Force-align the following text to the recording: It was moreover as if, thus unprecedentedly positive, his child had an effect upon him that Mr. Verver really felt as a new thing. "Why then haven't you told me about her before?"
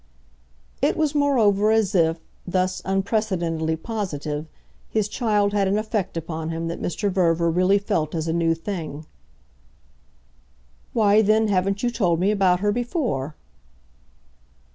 It 0.81 0.97
was 0.97 1.13
moreover 1.13 1.69
as 1.69 1.93
if, 1.93 2.19
thus 2.47 2.81
unprecedentedly 2.85 3.75
positive, 3.75 4.47
his 4.89 5.07
child 5.07 5.53
had 5.53 5.67
an 5.67 5.77
effect 5.77 6.17
upon 6.17 6.49
him 6.49 6.69
that 6.69 6.81
Mr. 6.81 7.11
Verver 7.11 7.51
really 7.51 7.77
felt 7.77 8.15
as 8.15 8.27
a 8.27 8.33
new 8.33 8.55
thing. 8.55 9.05
"Why 10.93 11.21
then 11.21 11.49
haven't 11.49 11.83
you 11.83 11.91
told 11.91 12.19
me 12.19 12.31
about 12.31 12.61
her 12.61 12.71
before?" 12.71 13.35